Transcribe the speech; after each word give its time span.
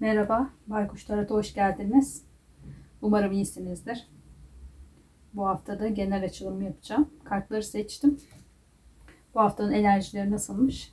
Merhaba, 0.00 0.50
Baykuş 0.66 1.04
Tarot'a 1.04 1.34
hoş 1.34 1.54
geldiniz. 1.54 2.24
Umarım 3.02 3.32
iyisinizdir. 3.32 4.08
Bu 5.34 5.46
haftada 5.46 5.88
genel 5.88 6.24
açılım 6.24 6.62
yapacağım. 6.62 7.10
Kartları 7.24 7.62
seçtim. 7.62 8.20
Bu 9.34 9.40
haftanın 9.40 9.72
enerjileri 9.72 10.30
nasılmış? 10.30 10.92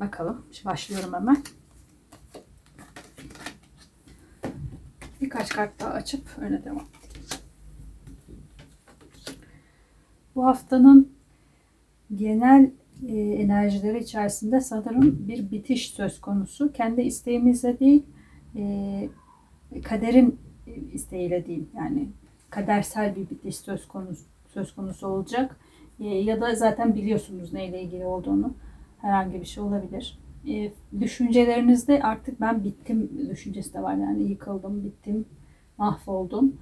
Bakalım. 0.00 0.46
Şimdi 0.52 0.64
başlıyorum 0.68 1.12
hemen. 1.12 1.42
Birkaç 5.20 5.48
kart 5.48 5.80
daha 5.80 5.90
açıp 5.90 6.38
öyle 6.40 6.64
devam. 6.64 6.86
Bu 10.34 10.46
haftanın 10.46 11.12
genel 12.14 12.70
enerjileri 13.12 13.98
içerisinde 13.98 14.60
sanırım 14.60 15.28
bir 15.28 15.50
bitiş 15.50 15.90
söz 15.90 16.20
konusu. 16.20 16.72
Kendi 16.72 17.02
isteğimizle 17.02 17.78
değil, 17.78 18.02
e, 18.56 19.08
kaderin 19.84 20.38
isteğiyle 20.92 21.46
değil. 21.46 21.66
Yani 21.76 22.08
kadersel 22.50 23.16
bir 23.16 23.30
bitiş 23.30 23.56
söz 23.56 23.88
konusu 23.88 24.24
söz 24.54 24.74
konusu 24.74 25.06
olacak. 25.06 25.56
E, 26.00 26.04
ya 26.08 26.40
da 26.40 26.54
zaten 26.54 26.94
biliyorsunuz 26.94 27.52
neyle 27.52 27.82
ilgili 27.82 28.06
olduğunu. 28.06 28.54
Herhangi 28.98 29.40
bir 29.40 29.46
şey 29.46 29.64
olabilir. 29.64 30.18
E, 30.48 30.72
düşüncelerinizde 31.00 32.02
artık 32.02 32.40
ben 32.40 32.64
bittim 32.64 33.10
düşüncesi 33.30 33.74
de 33.74 33.82
var. 33.82 33.94
Yani 33.94 34.22
yıkıldım, 34.22 34.84
bittim, 34.84 35.24
mahvoldum. 35.78 36.56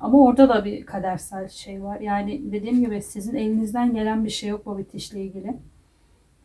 Ama 0.00 0.18
orada 0.18 0.48
da 0.48 0.64
bir 0.64 0.86
kadersel 0.86 1.48
şey 1.48 1.82
var. 1.82 2.00
Yani 2.00 2.52
dediğim 2.52 2.80
gibi 2.80 3.02
sizin 3.02 3.34
elinizden 3.34 3.94
gelen 3.94 4.24
bir 4.24 4.30
şey 4.30 4.50
yok 4.50 4.66
bu 4.66 4.78
bitişle 4.78 5.24
ilgili. 5.24 5.56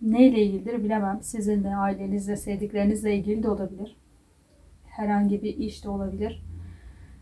Neyle 0.01 0.43
ilgilidir 0.43 0.83
bilemem. 0.83 1.19
Sizinle, 1.21 1.75
ailenizle, 1.75 2.37
sevdiklerinizle 2.37 3.15
ilgili 3.15 3.43
de 3.43 3.49
olabilir. 3.49 3.95
Herhangi 4.85 5.43
bir 5.43 5.57
iş 5.57 5.83
de 5.83 5.89
olabilir. 5.89 6.43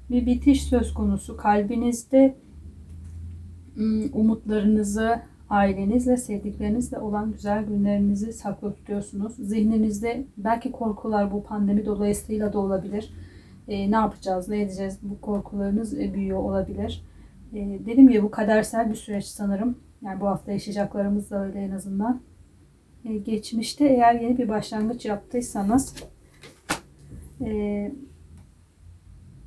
Bir 0.09 0.25
bitiş 0.25 0.63
söz 0.63 0.93
konusu. 0.93 1.37
Kalbinizde 1.37 2.35
umutlarınızı, 4.13 5.21
ailenizle, 5.49 6.17
sevdiklerinizle 6.17 6.99
olan 6.99 7.31
güzel 7.31 7.65
günlerinizi 7.65 8.33
saklı 8.33 8.73
tutuyorsunuz. 8.73 9.35
Zihninizde 9.35 10.25
belki 10.37 10.71
korkular 10.71 11.31
bu 11.31 11.43
pandemi 11.43 11.85
dolayısıyla 11.85 12.53
da 12.53 12.59
olabilir 12.59 13.13
e, 13.67 13.91
ne 13.91 13.95
yapacağız, 13.95 14.49
ne 14.49 14.61
edeceğiz 14.61 14.99
bu 15.01 15.21
korkularınız 15.21 15.99
e, 15.99 16.13
büyüyor 16.13 16.39
olabilir. 16.39 17.03
E, 17.53 17.79
dediğim 17.85 18.09
gibi 18.09 18.23
bu 18.23 18.31
kadersel 18.31 18.89
bir 18.89 18.95
süreç 18.95 19.25
sanırım. 19.25 19.77
Yani 20.01 20.21
bu 20.21 20.27
hafta 20.27 20.51
yaşayacaklarımız 20.51 21.31
da 21.31 21.45
öyle 21.45 21.59
en 21.59 21.71
azından. 21.71 22.21
E, 23.05 23.17
geçmişte 23.17 23.85
eğer 23.85 24.13
yeni 24.13 24.37
bir 24.37 24.49
başlangıç 24.49 25.05
yaptıysanız 25.05 25.95
e, 27.41 27.91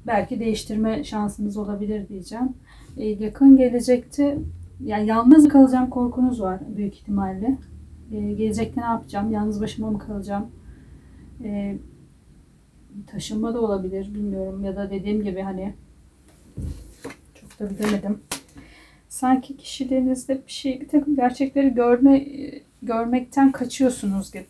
belki 0.07 0.41
değiştirme 0.41 1.05
şansınız 1.05 1.57
olabilir 1.57 2.09
diyeceğim. 2.09 2.49
E, 2.97 3.07
yakın 3.09 3.57
gelecekte 3.57 4.39
yani 4.85 5.07
yalnız 5.07 5.49
kalacağım 5.49 5.91
korkunuz 5.91 6.41
var 6.41 6.61
büyük 6.77 6.95
ihtimalle. 6.95 7.59
E, 8.13 8.33
gelecekte 8.33 8.81
ne 8.81 8.85
yapacağım? 8.85 9.33
Yalnız 9.33 9.61
başıma 9.61 9.91
mı 9.91 9.99
kalacağım? 9.99 10.47
E, 11.45 11.79
taşınma 13.07 13.55
da 13.55 13.61
olabilir 13.61 14.15
bilmiyorum 14.15 14.65
ya 14.65 14.77
da 14.77 14.91
dediğim 14.91 15.25
gibi 15.25 15.41
hani 15.41 15.75
çok 17.35 17.61
da 17.61 17.71
bilemedim. 17.71 18.19
Sanki 19.09 19.57
kişiliğinizde 19.57 20.35
bir 20.47 20.53
şey 20.53 20.81
bir 20.81 20.89
takım 20.89 21.17
gerçekleri 21.17 21.75
görme 21.75 22.27
görmekten 22.83 23.53
kaçıyorsunuz 23.53 24.33
gibi. 24.33 24.45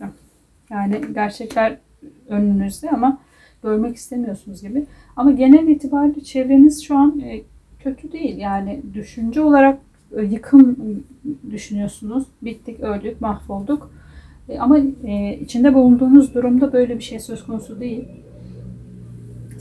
Yani 0.70 1.00
gerçekler 1.14 1.78
önünüzde 2.28 2.90
ama 2.90 3.18
görmek 3.62 3.96
istemiyorsunuz 3.96 4.62
gibi. 4.62 4.86
Ama 5.16 5.30
genel 5.30 5.68
itibariyle 5.68 6.20
çevreniz 6.20 6.82
şu 6.82 6.96
an 6.96 7.20
e, 7.20 7.42
kötü 7.78 8.12
değil. 8.12 8.38
Yani 8.38 8.82
düşünce 8.94 9.40
olarak 9.40 9.78
e, 10.16 10.22
yıkım 10.22 10.76
düşünüyorsunuz. 11.50 12.24
Bittik, 12.42 12.80
öldük, 12.80 13.20
mahvolduk. 13.20 13.90
E, 14.48 14.58
ama 14.58 14.78
içinde 15.40 15.74
bulunduğunuz 15.74 16.34
durumda 16.34 16.72
böyle 16.72 16.98
bir 16.98 17.04
şey 17.04 17.20
söz 17.20 17.46
konusu 17.46 17.80
değil. 17.80 18.08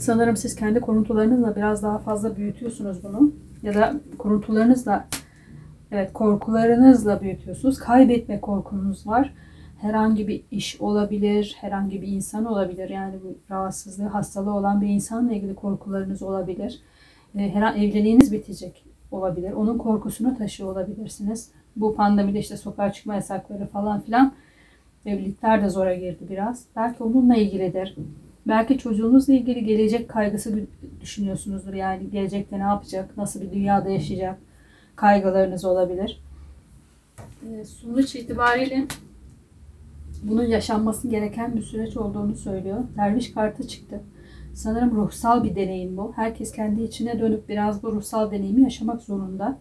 Sanırım 0.00 0.36
siz 0.36 0.56
kendi 0.56 0.80
kuruntularınızla 0.80 1.56
biraz 1.56 1.82
daha 1.82 1.98
fazla 1.98 2.36
büyütüyorsunuz 2.36 3.04
bunu. 3.04 3.32
Ya 3.62 3.74
da 3.74 3.94
kuruntularınızla, 4.18 5.08
evet 5.92 6.12
korkularınızla 6.12 7.20
büyütüyorsunuz. 7.20 7.78
Kaybetme 7.78 8.40
korkunuz 8.40 9.06
var. 9.06 9.34
Herhangi 9.80 10.28
bir 10.28 10.42
iş 10.50 10.80
olabilir, 10.80 11.56
herhangi 11.60 12.02
bir 12.02 12.08
insan 12.08 12.44
olabilir. 12.44 12.88
Yani 12.88 13.14
bu 13.24 13.54
rahatsızlığı, 13.54 14.06
hastalığı 14.06 14.54
olan 14.54 14.80
bir 14.80 14.88
insanla 14.88 15.32
ilgili 15.32 15.54
korkularınız 15.54 16.22
olabilir. 16.22 16.82
Her 17.36 17.74
evliliğiniz 17.74 18.32
bitecek 18.32 18.84
olabilir. 19.10 19.52
Onun 19.52 19.78
korkusunu 19.78 20.38
taşıyor 20.38 20.72
olabilirsiniz. 20.72 21.50
Bu 21.76 21.94
pandemide 21.94 22.38
işte 22.38 22.56
sokağa 22.56 22.92
çıkma 22.92 23.14
yasakları 23.14 23.66
falan 23.66 24.00
filan 24.00 24.32
evlilikler 25.06 25.62
de 25.62 25.68
zora 25.68 25.94
girdi 25.94 26.24
biraz. 26.30 26.64
Belki 26.76 27.02
onunla 27.02 27.36
ilgilidir. 27.36 27.96
Belki 28.48 28.78
çocuğunuzla 28.78 29.32
ilgili 29.32 29.64
gelecek 29.64 30.08
kaygısı 30.08 30.66
düşünüyorsunuzdur. 31.00 31.74
Yani 31.74 32.10
gelecekte 32.10 32.58
ne 32.58 32.62
yapacak, 32.62 33.16
nasıl 33.16 33.40
bir 33.40 33.52
dünyada 33.52 33.90
yaşayacak 33.90 34.38
kaygılarınız 34.96 35.64
olabilir. 35.64 36.22
E, 37.42 37.64
sonuç 37.64 38.14
itibariyle 38.14 38.86
bunun 40.22 40.44
yaşanması 40.44 41.08
gereken 41.08 41.56
bir 41.56 41.62
süreç 41.62 41.96
olduğunu 41.96 42.36
söylüyor. 42.36 42.78
Derviş 42.96 43.32
kartı 43.34 43.68
çıktı. 43.68 44.00
Sanırım 44.54 44.96
ruhsal 44.96 45.44
bir 45.44 45.56
deneyim 45.56 45.96
bu. 45.96 46.12
Herkes 46.16 46.52
kendi 46.52 46.82
içine 46.82 47.20
dönüp 47.20 47.48
biraz 47.48 47.82
bu 47.82 47.92
ruhsal 47.92 48.30
deneyimi 48.30 48.62
yaşamak 48.62 49.02
zorunda. 49.02 49.58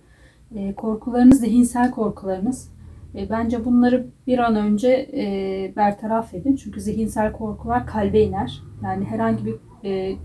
E, 0.55 0.73
korkularınız, 0.73 1.39
zihinsel 1.39 1.91
korkularınız 1.91 2.69
e, 3.15 3.29
bence 3.29 3.65
bunları 3.65 4.07
bir 4.27 4.39
an 4.39 4.55
önce 4.55 5.09
e, 5.13 5.73
bertaraf 5.75 6.33
edin. 6.33 6.55
Çünkü 6.55 6.81
zihinsel 6.81 7.31
korkular 7.31 7.87
kalbe 7.87 8.21
iner. 8.21 8.63
Yani 8.83 9.05
herhangi 9.05 9.45
bir 9.45 9.55
e, 9.83 10.15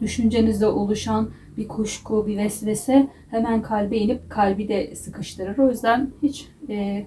düşüncenizde 0.00 0.66
oluşan 0.66 1.30
bir 1.56 1.68
kuşku, 1.68 2.26
bir 2.26 2.36
vesvese 2.36 3.08
hemen 3.30 3.62
kalbe 3.62 3.96
inip 3.96 4.30
kalbi 4.30 4.68
de 4.68 4.94
sıkıştırır. 4.94 5.58
O 5.58 5.68
yüzden 5.70 6.10
hiç 6.22 6.48
e, 6.68 7.06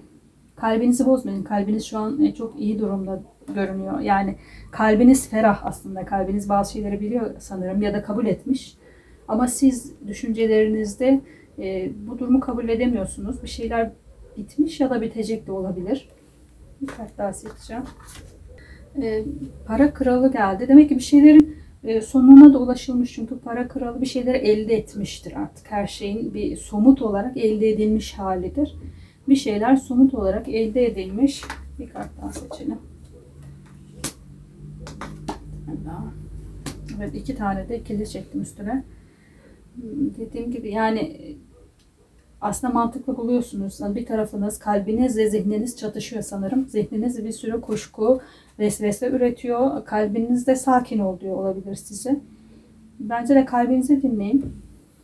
kalbinizi 0.56 1.06
bozmayın. 1.06 1.42
Kalbiniz 1.42 1.84
şu 1.84 1.98
an 1.98 2.22
e, 2.22 2.34
çok 2.34 2.60
iyi 2.60 2.78
durumda 2.78 3.22
görünüyor. 3.54 4.00
Yani 4.00 4.36
kalbiniz 4.70 5.28
ferah 5.28 5.66
aslında. 5.66 6.04
Kalbiniz 6.04 6.48
bazı 6.48 6.72
şeyleri 6.72 7.00
biliyor 7.00 7.30
sanırım 7.38 7.82
ya 7.82 7.94
da 7.94 8.02
kabul 8.02 8.26
etmiş. 8.26 8.76
Ama 9.28 9.48
siz 9.48 9.92
düşüncelerinizde 10.06 11.20
e, 11.58 11.90
bu 12.06 12.18
durumu 12.18 12.40
kabul 12.40 12.68
edemiyorsunuz. 12.68 13.42
Bir 13.42 13.48
şeyler 13.48 13.90
bitmiş 14.36 14.80
ya 14.80 14.90
da 14.90 15.02
bitecek 15.02 15.46
de 15.46 15.52
olabilir. 15.52 16.08
Bir 16.80 16.86
kart 16.86 17.18
daha 17.18 17.32
seçeceğim. 17.32 17.82
E, 19.02 19.24
para 19.66 19.94
kralı 19.94 20.32
geldi. 20.32 20.68
Demek 20.68 20.88
ki 20.88 20.96
bir 20.96 21.02
şeylerin 21.02 21.56
e, 21.84 22.00
sonuna 22.00 22.54
da 22.54 22.58
ulaşılmış. 22.58 23.12
Çünkü 23.12 23.38
para 23.38 23.68
kralı 23.68 24.00
bir 24.00 24.06
şeyleri 24.06 24.36
elde 24.36 24.76
etmiştir 24.76 25.32
artık. 25.36 25.70
Her 25.70 25.86
şeyin 25.86 26.34
bir 26.34 26.56
somut 26.56 27.02
olarak 27.02 27.36
elde 27.36 27.68
edilmiş 27.68 28.14
halidir. 28.18 28.76
Bir 29.28 29.36
şeyler 29.36 29.76
somut 29.76 30.14
olarak 30.14 30.48
elde 30.48 30.86
edilmiş. 30.86 31.42
Bir 31.78 31.90
kart 31.90 32.10
daha 32.20 32.32
seçelim. 32.32 32.78
Evet 36.98 37.14
iki 37.14 37.34
tane 37.34 37.68
de 37.68 37.78
ikili 37.78 38.08
çektim 38.08 38.42
üstüne. 38.42 38.84
Dediğim 40.18 40.50
gibi 40.50 40.70
yani 40.70 41.36
aslında 42.42 42.72
mantıklı 42.72 43.16
buluyorsunuz. 43.16 43.80
Yani 43.80 43.96
bir 43.96 44.06
tarafınız 44.06 44.58
kalbiniz 44.58 45.16
ve 45.16 45.30
zihniniz 45.30 45.76
çatışıyor 45.76 46.22
sanırım. 46.22 46.68
Zihniniz 46.68 47.24
bir 47.24 47.32
sürü 47.32 47.60
kuşku, 47.60 48.20
vesvese 48.58 49.10
üretiyor. 49.10 49.84
Kalbiniz 49.84 50.46
de 50.46 50.56
sakin 50.56 50.98
ol 50.98 51.20
diyor 51.20 51.36
olabilir 51.36 51.74
size. 51.74 52.20
Bence 53.00 53.34
de 53.34 53.44
kalbinizi 53.44 54.02
dinleyin. 54.02 54.52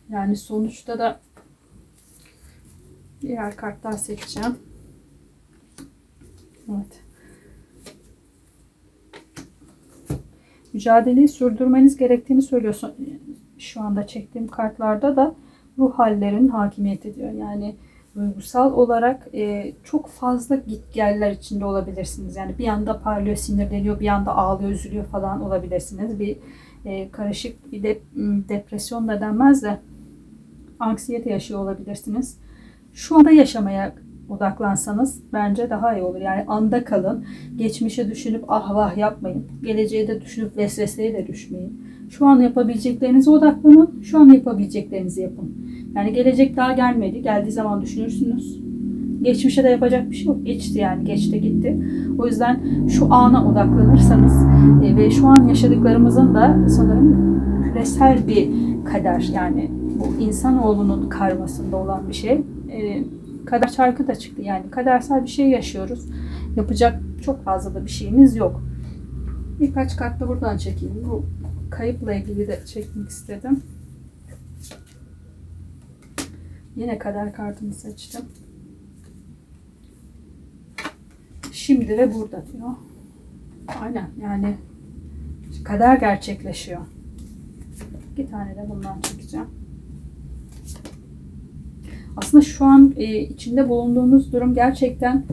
Yani 0.09 0.35
sonuçta 0.35 0.99
da 0.99 1.19
diğer 3.21 3.55
kartlar 3.55 3.91
seçeceğim. 3.91 4.55
Evet. 6.69 7.03
Mücadeleyi 10.73 11.27
sürdürmeniz 11.27 11.97
gerektiğini 11.97 12.41
söylüyor. 12.41 12.81
Şu 13.57 13.81
anda 13.81 14.07
çektiğim 14.07 14.47
kartlarda 14.47 15.15
da 15.15 15.35
ruh 15.79 15.93
hallerin 15.93 16.47
hakimiyet 16.47 17.05
ediyor. 17.05 17.31
Yani 17.31 17.75
duygusal 18.15 18.73
olarak 18.73 19.27
e, 19.33 19.73
çok 19.83 20.07
fazla 20.07 20.55
git 20.55 20.93
geller 20.93 21.31
içinde 21.31 21.65
olabilirsiniz. 21.65 22.35
Yani 22.35 22.57
bir 22.57 22.67
anda 22.67 22.99
parlıyor, 22.99 23.35
sinirleniyor, 23.35 23.99
bir 23.99 24.07
anda 24.07 24.37
ağlıyor, 24.37 24.71
üzülüyor 24.71 25.05
falan 25.05 25.41
olabilirsiniz. 25.41 26.19
Bir 26.19 26.37
e, 26.85 27.11
karışık 27.11 27.71
bir 27.71 27.83
de, 27.83 27.99
depresyon 28.49 29.07
da 29.07 29.21
denmez 29.21 29.63
de 29.63 29.79
anksiyete 30.79 31.29
yaşıyor 31.29 31.59
olabilirsiniz. 31.59 32.37
Şu 32.93 33.17
anda 33.17 33.31
yaşamaya 33.31 33.93
odaklansanız 34.29 35.21
bence 35.33 35.69
daha 35.69 35.97
iyi 35.97 36.03
olur. 36.03 36.21
Yani 36.21 36.43
anda 36.47 36.85
kalın. 36.85 37.25
Geçmişe 37.55 38.11
düşünüp 38.11 38.43
ah 38.47 38.75
vah 38.75 38.97
yapmayın. 38.97 39.47
Geleceğe 39.63 40.07
de 40.07 40.21
düşünüp 40.21 40.57
vesveseye 40.57 41.13
de 41.13 41.27
düşmeyin. 41.27 41.88
Şu 42.09 42.27
an 42.27 42.39
yapabileceklerinize 42.39 43.31
odaklanın. 43.31 44.01
Şu 44.01 44.19
an 44.19 44.29
yapabileceklerinizi 44.29 45.21
yapın. 45.21 45.51
Yani 45.95 46.13
gelecek 46.13 46.57
daha 46.57 46.73
gelmedi. 46.73 47.21
Geldiği 47.21 47.51
zaman 47.51 47.81
düşünürsünüz. 47.81 48.61
Geçmişe 49.21 49.63
de 49.63 49.69
yapacak 49.69 50.11
bir 50.11 50.15
şey 50.15 50.25
yok. 50.25 50.45
Geçti 50.45 50.79
yani. 50.79 51.03
Geçti 51.03 51.41
gitti. 51.41 51.77
O 52.17 52.27
yüzden 52.27 52.59
şu 52.89 53.13
ana 53.13 53.47
odaklanırsanız 53.51 54.45
e, 54.83 54.95
ve 54.95 55.11
şu 55.11 55.27
an 55.27 55.47
yaşadıklarımızın 55.47 56.35
da 56.35 56.69
sanırım 56.69 57.41
küresel 57.63 58.27
bir 58.27 58.49
kader 58.85 59.29
yani 59.33 59.71
bu 59.99 60.23
insanoğlunun 60.23 61.09
karmasında 61.09 61.77
olan 61.77 62.07
bir 62.09 62.13
şey. 62.13 62.41
E, 62.71 63.03
kader 63.45 63.71
çarkı 63.71 64.07
da 64.07 64.15
çıktı 64.15 64.41
yani 64.41 64.63
kadersel 64.71 65.23
bir 65.23 65.29
şey 65.29 65.49
yaşıyoruz. 65.49 66.05
Yapacak 66.55 66.99
çok 67.21 67.43
fazla 67.43 67.75
da 67.75 67.85
bir 67.85 67.91
şeyimiz 67.91 68.35
yok. 68.35 68.63
Birkaç 69.59 69.97
kart 69.97 70.19
da 70.19 70.27
buradan 70.27 70.57
çekeyim. 70.57 70.95
Bu 71.09 71.23
kayıpla 71.69 72.13
ilgili 72.13 72.47
de 72.47 72.59
çekmek 72.65 73.09
istedim. 73.09 73.63
Yine 76.75 76.97
kader 76.97 77.33
kartını 77.33 77.73
seçtim. 77.73 78.21
Şimdi 81.51 81.97
ve 81.97 82.13
burada 82.13 82.43
diyor. 82.53 82.69
Aynen 83.81 84.09
yani 84.21 84.57
kader 85.63 85.97
gerçekleşiyor. 85.97 86.81
İki 88.13 88.31
tane 88.31 88.55
de 88.55 88.65
bundan 88.69 89.01
çekeceğim. 89.01 89.47
Aslında 92.17 92.43
şu 92.43 92.65
an 92.65 92.93
e, 92.97 93.19
içinde 93.19 93.69
bulunduğumuz 93.69 94.33
durum 94.33 94.53
gerçekten 94.53 95.23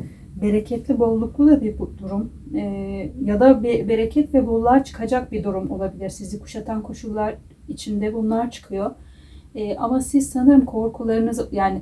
bereketli, 0.42 0.98
bolluklu 0.98 1.46
da 1.48 1.60
bir 1.60 1.74
durum. 1.78 2.30
E, 2.54 2.60
ya 3.24 3.40
da 3.40 3.62
bir 3.62 3.88
bereket 3.88 4.34
ve 4.34 4.46
bolluğa 4.46 4.84
çıkacak 4.84 5.32
bir 5.32 5.44
durum 5.44 5.70
olabilir. 5.70 6.08
Sizi 6.08 6.38
kuşatan 6.40 6.82
koşullar 6.82 7.34
içinde 7.68 8.14
bunlar 8.14 8.50
çıkıyor. 8.50 8.90
E, 9.54 9.76
ama 9.76 10.00
siz 10.00 10.28
sanırım 10.30 10.64
korkularınızı 10.64 11.48
yani 11.52 11.80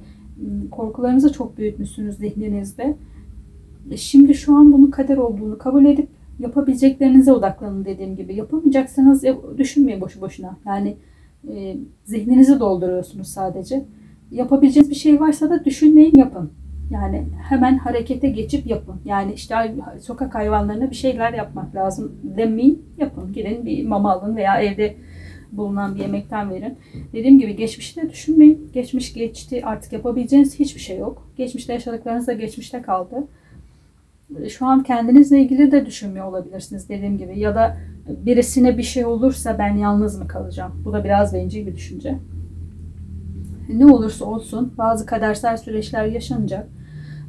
korkularınızı 0.71 1.33
çok 1.33 1.59
büyütmüşsünüz 1.59 2.17
zihninizde. 2.17 2.97
E, 3.91 3.97
Şimdi 3.97 4.35
şu 4.35 4.57
an 4.57 4.73
bunun 4.73 4.91
kader 4.91 5.17
olduğunu 5.17 5.59
kabul 5.59 5.85
edip 5.85 6.09
yapabileceklerinize 6.39 7.33
odaklanın 7.33 7.85
dediğim 7.85 8.17
gibi. 8.17 8.35
Yapamayacaksanız 8.35 9.25
ya- 9.25 9.37
düşünmeyin 9.59 10.01
boşu 10.01 10.21
boşuna. 10.21 10.57
Yani 10.67 10.97
e, 11.53 11.77
zihninizi 12.05 12.61
dolduruyorsunuz 12.61 13.29
sadece. 13.29 13.85
Yapabileceğiniz 14.31 14.91
bir 14.91 14.95
şey 14.97 15.21
varsa 15.21 15.51
da 15.51 15.65
düşünmeyin 15.65 16.13
yapın. 16.17 16.51
Yani 16.95 17.27
hemen 17.49 17.79
harekete 17.79 18.29
geçip 18.29 18.67
yapın. 18.67 19.01
Yani 19.05 19.33
işte 19.33 19.75
sokak 20.01 20.35
hayvanlarına 20.35 20.91
bir 20.91 20.97
şeyler 20.97 21.33
yapmak 21.33 21.75
lazım 21.75 22.13
demeyin. 22.23 22.83
Yapın. 22.99 23.33
Gidin 23.33 23.67
bir 23.67 23.87
mama 23.87 24.13
alın 24.13 24.37
veya 24.37 24.61
evde 24.61 24.95
bulunan 25.53 25.95
bir 25.95 26.01
yemekten 26.01 26.51
verin. 26.51 26.79
Dediğim 27.13 27.39
gibi 27.39 27.57
geçmişi 27.57 28.03
de 28.03 28.11
düşünmeyin. 28.11 28.71
Geçmiş 28.73 29.15
geçti. 29.15 29.63
Artık 29.65 29.93
yapabileceğiniz 29.93 30.59
hiçbir 30.59 30.81
şey 30.81 30.99
yok. 30.99 31.29
Geçmişte 31.37 31.73
yaşadıklarınız 31.73 32.27
da 32.27 32.33
geçmişte 32.33 32.83
kaldı 32.83 33.27
şu 34.49 34.67
an 34.67 34.83
kendinizle 34.83 35.41
ilgili 35.41 35.73
de 35.73 35.87
düşünmüyor 35.87 36.27
olabilirsiniz 36.27 36.89
dediğim 36.89 37.19
gibi. 37.19 37.39
Ya 37.39 37.55
da 37.55 37.77
birisine 38.09 38.79
bir 38.79 38.83
şey 38.83 39.05
olursa 39.05 39.59
ben 39.59 39.77
yalnız 39.77 40.19
mı 40.19 40.29
kalacağım? 40.29 40.73
Bu 40.85 40.93
da 40.93 41.05
biraz 41.05 41.35
bencil 41.35 41.67
bir 41.67 41.77
düşünce. 41.77 42.19
Ne 43.69 43.87
olursa 43.87 44.25
olsun 44.25 44.73
bazı 44.79 45.07
kadersel 45.07 45.57
süreçler 45.57 46.05
yaşanacak. 46.07 46.69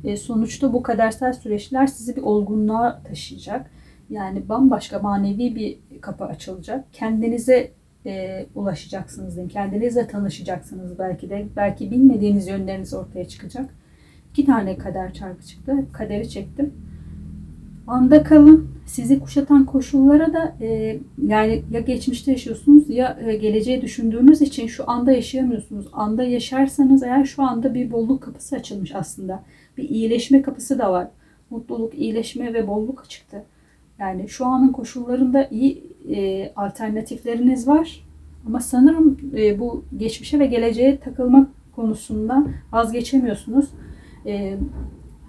E, 0.06 0.18
sonuçta 0.18 0.74
bu 0.74 0.84
kadersel 0.84 1.34
süreçler 1.34 1.88
sizi 1.88 2.16
bir 2.16 2.22
olgunluğa 2.22 3.02
taşıyacak. 3.04 3.72
Yani 4.10 4.50
bambaşka 4.50 5.00
manevi 5.00 5.56
bir 5.56 6.02
kapı 6.02 6.26
açılacak. 6.26 6.86
Kendinize 6.94 7.72
e, 8.06 8.46
ulaşacaksınız 8.56 9.36
diyeyim. 9.36 9.50
Kendinizle 9.50 10.08
tanışacaksınız 10.08 11.00
belki 11.00 11.30
de. 11.30 11.46
Belki 11.56 11.92
bilmediğiniz 11.92 12.48
yönleriniz 12.48 12.94
ortaya 12.94 13.28
çıkacak. 13.28 13.70
İki 14.32 14.46
tane 14.46 14.78
kader 14.78 15.14
çarkı 15.14 15.46
çıktı. 15.46 15.86
Kaderi 15.94 16.30
çektim. 16.30 16.74
Anda 17.88 18.24
kalın. 18.24 18.76
Sizi 18.86 19.20
kuşatan 19.20 19.66
koşullara 19.66 20.34
da 20.34 20.56
e, 20.62 21.00
yani 21.28 21.64
ya 21.72 21.80
geçmişte 21.80 22.32
yaşıyorsunuz 22.32 22.90
ya 22.90 23.18
e, 23.26 23.36
geleceği 23.36 23.82
düşündüğünüz 23.82 24.42
için 24.42 24.68
şu 24.68 24.90
anda 24.90 25.12
yaşayamıyorsunuz. 25.12 25.88
Anda 25.94 26.24
yaşarsanız 26.24 27.04
eğer 27.04 27.26
şu 27.26 27.44
anda 27.44 27.74
bir 27.74 27.92
bolluk 27.92 28.24
kapısı 28.24 28.56
açılmış 28.56 28.96
aslında. 28.96 29.44
Bir 29.78 29.90
iyileşme 29.90 30.42
kapısı 30.42 30.80
da 30.80 30.92
var. 30.92 31.08
Mutluluk, 31.50 31.94
iyileşme 31.94 32.54
ve 32.54 32.68
bolluk 32.68 33.10
çıktı. 33.10 33.44
Yani 34.00 34.30
şu 34.30 34.46
anın 34.46 34.72
koşullarında 34.72 35.48
iyi 35.52 35.84
e, 36.10 36.52
alternatifleriniz 36.56 37.68
var. 37.68 38.06
Ama 38.48 38.60
sanırım 38.60 39.18
e, 39.38 39.60
bu 39.60 39.86
geçmişe 39.98 40.40
ve 40.40 40.46
geleceğe 40.46 41.00
takılmak 41.00 41.48
konusunda 41.76 42.48
vazgeçemiyorsunuz. 42.72 43.70
E, 44.26 44.58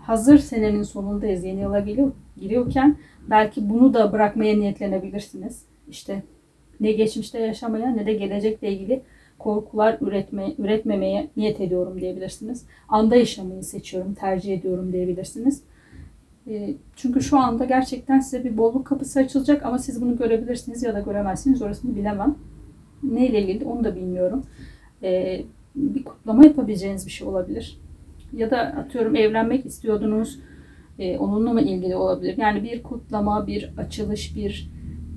hazır 0.03 0.39
senenin 0.39 0.83
sonundayız. 0.83 1.45
Yeni 1.45 1.61
yıla 1.61 1.81
geliyor, 1.81 2.13
giriyorken 2.41 2.97
belki 3.31 3.71
bunu 3.71 3.95
da 3.95 4.13
bırakmaya 4.13 4.57
niyetlenebilirsiniz. 4.57 5.63
İşte 5.89 6.23
ne 6.81 6.93
geçmişte 6.93 7.39
yaşamaya 7.39 7.91
ne 7.91 8.07
de 8.07 8.13
gelecekle 8.13 8.73
ilgili 8.73 9.03
korkular 9.39 9.99
üretme, 10.01 10.53
üretmemeye 10.59 11.29
niyet 11.37 11.61
ediyorum 11.61 12.01
diyebilirsiniz. 12.01 12.65
Anda 12.89 13.17
yaşamayı 13.17 13.63
seçiyorum, 13.63 14.15
tercih 14.15 14.55
ediyorum 14.59 14.93
diyebilirsiniz. 14.93 15.63
E, 16.51 16.75
Çünkü 16.97 17.21
şu 17.21 17.39
anda 17.39 17.65
gerçekten 17.65 18.21
size 18.21 18.45
bir 18.45 18.57
bolluk 18.59 18.87
kapısı 18.87 19.21
açılacak 19.21 19.63
ama 19.67 19.79
siz 19.79 20.03
bunu 20.03 20.17
görebilirsiniz 20.17 20.83
ya 20.83 20.95
da 20.95 21.01
göremezsiniz. 21.01 21.63
Orasını 21.63 21.97
bilemem. 21.97 22.35
Neyle 23.03 23.43
ilgili 23.43 23.65
onu 23.65 23.85
da 23.85 23.97
bilmiyorum. 23.97 24.45
E, 25.03 25.43
Bir 25.77 26.05
kutlama 26.05 26.45
yapabileceğiniz 26.45 27.07
bir 27.07 27.11
şey 27.11 27.29
olabilir. 27.29 27.81
Ya 28.33 28.51
da 28.51 28.59
atıyorum 28.59 29.17
evlenmek 29.17 29.67
istiyordunuz. 29.67 30.39
e, 30.99 31.19
Onunla 31.19 31.53
mı 31.53 31.61
ilgili 31.61 31.97
olabilir? 31.97 32.35
Yani 32.39 32.63
bir 32.63 32.83
kutlama, 32.83 33.47
bir 33.47 33.73
açılış, 33.79 34.37
bir 34.37 34.71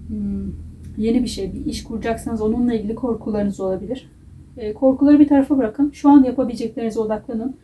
hmm, 0.07 0.51
yeni 0.99 1.23
bir 1.23 1.27
şey, 1.27 1.53
bir 1.53 1.65
iş 1.65 1.83
kuracaksanız 1.83 2.41
onunla 2.41 2.73
ilgili 2.73 2.95
korkularınız 2.95 3.59
olabilir. 3.59 4.11
E, 4.57 4.73
Korkuları 4.73 5.19
bir 5.19 5.27
tarafa 5.27 5.57
bırakın. 5.57 5.91
Şu 5.91 6.09
an 6.09 6.23
yapabileceklerinize 6.23 6.99
odaklanın. 6.99 7.57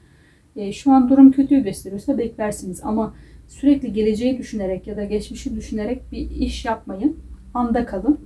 E, 0.56 0.72
Şu 0.72 0.92
an 0.92 1.10
durum 1.10 1.32
kötüyü 1.32 1.64
gösteriyorsa 1.64 2.18
beklersiniz 2.18 2.82
ama 2.84 3.14
sürekli 3.48 3.94
geleceği 3.94 4.38
düşünerek 4.38 4.88
ya 4.88 4.98
da 4.98 5.04
geçmişi 5.04 5.56
düşünerek 5.56 6.12
bir 6.12 6.30
iş 6.32 6.66
yapmayın. 6.66 7.18
Anda 7.54 7.86
kalın. 7.86 8.20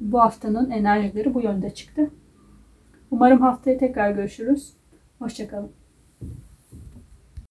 Bu 0.00 0.20
haftanın 0.20 0.70
enerjileri 0.70 1.34
bu 1.34 1.40
yönde 1.40 1.70
çıktı. 1.70 2.10
Umarım 3.10 3.40
haftaya 3.40 3.78
tekrar 3.78 4.10
görüşürüz. 4.10 4.72
Hoşçakalın. 5.18 5.77